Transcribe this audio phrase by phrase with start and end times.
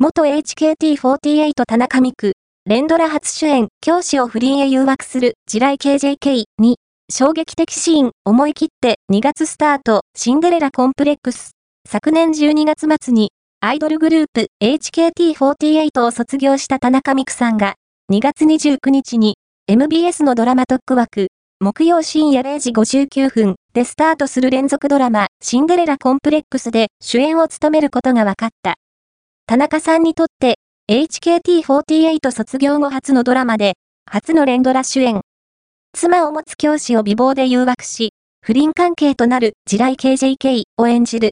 [0.00, 2.32] 元 HKT48 田中美久、
[2.66, 6.76] 連ドラ初主演、教師を不倫へ誘惑する地雷 KJK に、
[7.10, 11.50] 衝撃的シーン、思い切って2月スタート、シンデレラコンプレックス。
[11.88, 17.74] 昨年12月末に、アイドルグループ HKT48 を卒業した田中美久さんが、
[18.12, 19.36] 2月29日に、
[19.66, 21.26] MBS のドラマ特区枠、
[21.58, 28.76] 木曜深夜0時59分でスタートする連続ドラマ、シンデレラコンプレックスで主演を務めることが分かった。
[29.48, 30.56] 田中さんにとって、
[30.90, 35.22] HKT48 卒業後初のドラマで、初の連ドラ主演。
[35.94, 38.10] 妻を持つ教師を美貌で誘惑し、
[38.42, 41.26] 不倫関係となる地雷 KJK を演じる